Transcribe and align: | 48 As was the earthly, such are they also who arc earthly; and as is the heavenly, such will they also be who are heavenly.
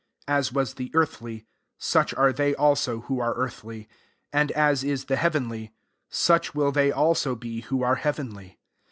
| 0.11 0.25
48 0.25 0.35
As 0.39 0.51
was 0.51 0.73
the 0.73 0.89
earthly, 0.95 1.45
such 1.77 2.11
are 2.15 2.33
they 2.33 2.55
also 2.55 3.01
who 3.01 3.19
arc 3.19 3.37
earthly; 3.37 3.87
and 4.33 4.51
as 4.53 4.83
is 4.83 5.05
the 5.05 5.15
heavenly, 5.15 5.75
such 6.09 6.55
will 6.55 6.71
they 6.71 6.91
also 6.91 7.35
be 7.35 7.61
who 7.61 7.83
are 7.83 7.97
heavenly. 7.97 8.57